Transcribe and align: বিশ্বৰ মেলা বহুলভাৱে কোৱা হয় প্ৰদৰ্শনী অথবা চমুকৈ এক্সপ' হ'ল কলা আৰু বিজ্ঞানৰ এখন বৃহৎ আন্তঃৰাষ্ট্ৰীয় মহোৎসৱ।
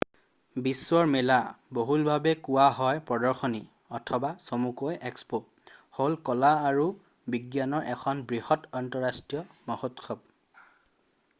বিশ্বৰ 0.65 1.07
মেলা 1.15 1.35
বহুলভাৱে 1.77 2.31
কোৱা 2.47 2.63
হয় 2.77 3.01
প্ৰদৰ্শনী 3.09 3.59
অথবা 3.97 4.31
চমুকৈ 4.45 4.97
এক্সপ' 5.09 5.75
হ'ল 5.99 6.17
কলা 6.31 6.51
আৰু 6.71 6.87
বিজ্ঞানৰ 7.35 7.85
এখন 7.93 8.25
বৃহৎ 8.33 8.67
আন্তঃৰাষ্ট্ৰীয় 8.81 9.45
মহোৎসৱ। 9.73 10.25